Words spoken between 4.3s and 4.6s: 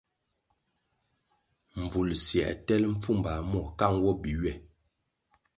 ywe.